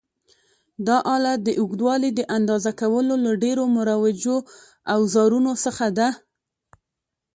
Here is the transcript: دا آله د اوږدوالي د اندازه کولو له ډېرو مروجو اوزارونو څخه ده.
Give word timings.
دا 0.87 0.97
آله 1.15 1.33
د 1.45 1.47
اوږدوالي 1.61 2.09
د 2.15 2.21
اندازه 2.37 2.71
کولو 2.81 3.13
له 3.25 3.31
ډېرو 3.43 3.63
مروجو 3.75 4.37
اوزارونو 4.95 5.51
څخه 5.65 5.85
ده. 5.97 6.09